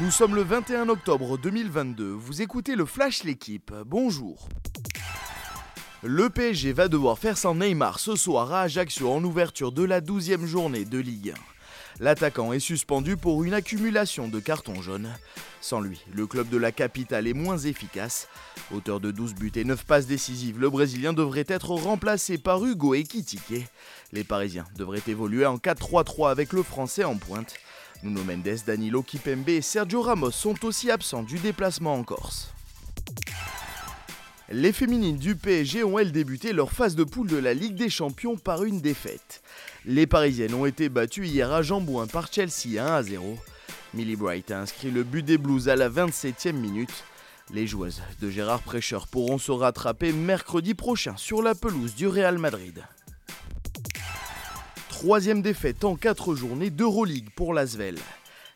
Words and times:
Nous 0.00 0.10
sommes 0.10 0.34
le 0.34 0.42
21 0.42 0.88
octobre 0.88 1.38
2022, 1.38 2.10
vous 2.10 2.42
écoutez 2.42 2.74
le 2.74 2.84
Flash 2.84 3.22
L'équipe, 3.22 3.72
bonjour. 3.86 4.48
Le 6.02 6.28
PSG 6.30 6.72
va 6.72 6.88
devoir 6.88 7.16
faire 7.16 7.38
sans 7.38 7.54
Neymar 7.54 8.00
ce 8.00 8.16
soir 8.16 8.52
à 8.52 8.62
Ajaccio 8.62 9.08
en 9.08 9.22
ouverture 9.22 9.70
de 9.70 9.84
la 9.84 10.00
12e 10.00 10.46
journée 10.46 10.84
de 10.84 10.98
Ligue 10.98 11.30
1. 11.30 11.34
L'attaquant 12.00 12.52
est 12.52 12.58
suspendu 12.58 13.16
pour 13.16 13.44
une 13.44 13.54
accumulation 13.54 14.26
de 14.26 14.40
cartons 14.40 14.82
jaunes. 14.82 15.10
Sans 15.60 15.80
lui, 15.80 16.00
le 16.12 16.26
club 16.26 16.48
de 16.48 16.56
la 16.56 16.72
capitale 16.72 17.28
est 17.28 17.32
moins 17.32 17.58
efficace. 17.58 18.26
Auteur 18.72 18.98
de 18.98 19.12
12 19.12 19.34
buts 19.34 19.52
et 19.54 19.64
9 19.64 19.84
passes 19.84 20.08
décisives, 20.08 20.58
le 20.58 20.70
Brésilien 20.70 21.12
devrait 21.12 21.46
être 21.46 21.70
remplacé 21.70 22.36
par 22.36 22.64
Hugo 22.64 22.94
Ekitike. 22.94 23.68
Les 24.12 24.24
Parisiens 24.24 24.66
devraient 24.76 25.02
évoluer 25.06 25.46
en 25.46 25.56
4-3-3 25.56 26.32
avec 26.32 26.52
le 26.52 26.64
Français 26.64 27.04
en 27.04 27.16
pointe. 27.16 27.54
Nuno 28.04 28.22
Mendes, 28.22 28.64
Danilo 28.66 29.02
Kipembe 29.02 29.48
et 29.48 29.62
Sergio 29.62 30.02
Ramos 30.02 30.30
sont 30.30 30.62
aussi 30.66 30.90
absents 30.90 31.22
du 31.22 31.38
déplacement 31.38 31.94
en 31.94 32.04
Corse. 32.04 32.52
Les 34.50 34.72
féminines 34.72 35.16
du 35.16 35.36
PSG 35.36 35.84
ont 35.84 35.98
elles 35.98 36.12
débuté 36.12 36.52
leur 36.52 36.70
phase 36.70 36.96
de 36.96 37.04
poule 37.04 37.28
de 37.28 37.38
la 37.38 37.54
Ligue 37.54 37.76
des 37.76 37.88
Champions 37.88 38.36
par 38.36 38.62
une 38.64 38.82
défaite. 38.82 39.42
Les 39.86 40.06
Parisiennes 40.06 40.52
ont 40.52 40.66
été 40.66 40.90
battues 40.90 41.26
hier 41.26 41.50
à 41.50 41.62
Jambouin 41.62 42.06
par 42.06 42.30
Chelsea 42.30 42.78
1 42.78 42.86
à 42.86 43.02
0. 43.02 43.38
Millie 43.94 44.16
Bright 44.16 44.50
a 44.50 44.60
inscrit 44.60 44.90
le 44.90 45.02
but 45.02 45.24
des 45.24 45.38
Blues 45.38 45.70
à 45.70 45.76
la 45.76 45.88
27e 45.88 46.52
minute. 46.52 47.04
Les 47.54 47.66
joueuses 47.66 48.02
de 48.20 48.28
Gérard 48.28 48.60
Prêcheur 48.60 49.06
pourront 49.06 49.38
se 49.38 49.50
rattraper 49.50 50.12
mercredi 50.12 50.74
prochain 50.74 51.14
sur 51.16 51.42
la 51.42 51.54
pelouse 51.54 51.94
du 51.94 52.06
Real 52.06 52.36
Madrid. 52.36 52.84
Troisième 55.04 55.42
défaite 55.42 55.84
en 55.84 55.96
4 55.96 56.34
journées 56.34 56.70
d'Euroleague 56.70 57.28
pour 57.36 57.52
l'Asvel. 57.52 57.98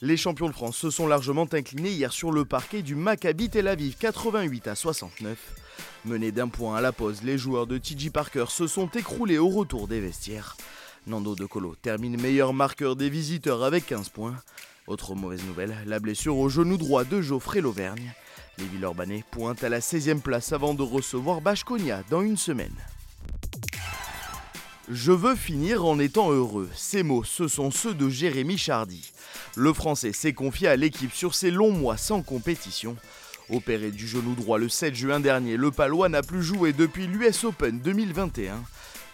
Les 0.00 0.16
champions 0.16 0.46
de 0.46 0.52
France 0.52 0.76
se 0.76 0.90
sont 0.90 1.08
largement 1.08 1.48
inclinés 1.52 1.90
hier 1.90 2.12
sur 2.12 2.30
le 2.30 2.44
parquet 2.44 2.82
du 2.82 2.94
Maccabi 2.94 3.50
Tel 3.50 3.66
Aviv 3.66 3.96
88 3.98 4.68
à 4.68 4.76
69. 4.76 5.36
Menés 6.04 6.30
d'un 6.30 6.46
point 6.46 6.76
à 6.76 6.80
la 6.80 6.92
pause, 6.92 7.24
les 7.24 7.36
joueurs 7.36 7.66
de 7.66 7.78
TJ 7.78 8.10
Parker 8.10 8.44
se 8.48 8.68
sont 8.68 8.86
écroulés 8.90 9.38
au 9.38 9.48
retour 9.48 9.88
des 9.88 9.98
vestiaires. 9.98 10.56
Nando 11.08 11.34
De 11.34 11.46
Colo 11.46 11.74
termine 11.82 12.20
meilleur 12.20 12.54
marqueur 12.54 12.94
des 12.94 13.10
visiteurs 13.10 13.64
avec 13.64 13.84
15 13.84 14.10
points. 14.10 14.36
Autre 14.86 15.16
mauvaise 15.16 15.44
nouvelle, 15.46 15.76
la 15.84 15.98
blessure 15.98 16.38
au 16.38 16.48
genou 16.48 16.76
droit 16.76 17.02
de 17.02 17.20
Geoffrey 17.22 17.60
Lauvergne. 17.60 18.12
Les 18.58 18.66
Villeurbanais 18.66 19.24
pointent 19.32 19.64
à 19.64 19.68
la 19.68 19.80
16e 19.80 20.20
place 20.20 20.52
avant 20.52 20.74
de 20.74 20.82
recevoir 20.84 21.40
Bashkonia 21.40 22.04
dans 22.08 22.22
une 22.22 22.36
semaine. 22.36 22.76
Je 24.88 25.10
veux 25.10 25.34
finir 25.34 25.84
en 25.84 25.98
étant 25.98 26.30
heureux. 26.30 26.70
Ces 26.76 27.02
mots, 27.02 27.24
ce 27.24 27.48
sont 27.48 27.72
ceux 27.72 27.92
de 27.92 28.08
Jérémy 28.08 28.56
Chardy. 28.56 29.10
Le 29.56 29.72
Français 29.72 30.12
s'est 30.12 30.32
confié 30.32 30.68
à 30.68 30.76
l'équipe 30.76 31.12
sur 31.12 31.34
ses 31.34 31.50
longs 31.50 31.72
mois 31.72 31.96
sans 31.96 32.22
compétition. 32.22 32.96
Opéré 33.50 33.90
du 33.90 34.06
genou 34.06 34.34
droit 34.34 34.58
le 34.58 34.68
7 34.68 34.94
juin 34.94 35.18
dernier, 35.18 35.56
le 35.56 35.72
Palois 35.72 36.08
n'a 36.08 36.22
plus 36.22 36.42
joué 36.42 36.72
depuis 36.72 37.08
l'US 37.08 37.42
Open 37.42 37.80
2021. 37.80 38.62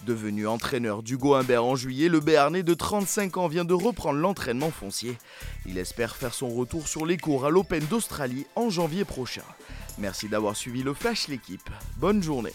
Devenu 0.05 0.47
entraîneur 0.47 1.03
du 1.03 1.17
Humbert 1.23 1.65
en 1.65 1.75
juillet, 1.75 2.11
le 2.11 2.21
Béarnais 2.21 2.63
de 2.63 2.75
35 2.75 3.39
ans 3.39 3.49
vient 3.49 3.65
de 3.65 3.73
reprendre 3.73 4.19
l'entraînement 4.19 4.71
foncier. 4.71 5.17
Il 5.65 5.79
espère 5.79 6.17
faire 6.17 6.35
son 6.35 6.51
retour 6.51 6.87
sur 6.87 7.07
les 7.07 7.17
cours 7.17 7.47
à 7.47 7.51
l'Open 7.51 7.85
d'Australie 7.87 8.47
en 8.57 8.69
janvier 8.69 9.07
prochain. 9.07 9.45
Merci 9.97 10.29
d'avoir 10.29 10.55
suivi 10.55 10.83
le 10.83 10.93
Flash 10.93 11.29
l'équipe. 11.29 11.71
Bonne 11.97 12.23
journée. 12.23 12.53